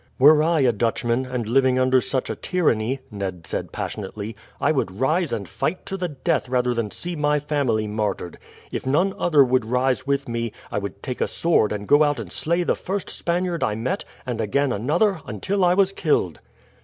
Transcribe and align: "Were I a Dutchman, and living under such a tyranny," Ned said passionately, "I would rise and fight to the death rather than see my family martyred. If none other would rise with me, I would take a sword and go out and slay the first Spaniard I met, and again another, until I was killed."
"Were 0.17 0.41
I 0.41 0.61
a 0.61 0.71
Dutchman, 0.71 1.27
and 1.27 1.47
living 1.47 1.77
under 1.77 2.01
such 2.01 2.31
a 2.31 2.35
tyranny," 2.35 3.01
Ned 3.11 3.45
said 3.45 3.71
passionately, 3.71 4.35
"I 4.59 4.71
would 4.71 4.99
rise 4.99 5.31
and 5.31 5.47
fight 5.47 5.85
to 5.85 5.95
the 5.95 6.07
death 6.07 6.49
rather 6.49 6.73
than 6.73 6.89
see 6.89 7.15
my 7.15 7.39
family 7.39 7.85
martyred. 7.85 8.39
If 8.71 8.87
none 8.87 9.13
other 9.19 9.43
would 9.43 9.63
rise 9.63 10.07
with 10.07 10.27
me, 10.27 10.53
I 10.71 10.79
would 10.79 11.03
take 11.03 11.21
a 11.21 11.27
sword 11.27 11.71
and 11.71 11.87
go 11.87 12.01
out 12.01 12.19
and 12.19 12.31
slay 12.31 12.63
the 12.63 12.73
first 12.73 13.11
Spaniard 13.11 13.63
I 13.63 13.75
met, 13.75 14.03
and 14.25 14.41
again 14.41 14.71
another, 14.71 15.21
until 15.27 15.63
I 15.63 15.75
was 15.75 15.91
killed." 15.91 16.39